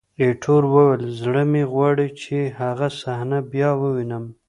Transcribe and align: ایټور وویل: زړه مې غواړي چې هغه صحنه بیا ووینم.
ایټور 0.21 0.63
وویل: 0.73 1.03
زړه 1.21 1.43
مې 1.51 1.63
غواړي 1.73 2.07
چې 2.21 2.37
هغه 2.59 2.87
صحنه 3.01 3.37
بیا 3.51 3.69
ووینم. 3.81 4.25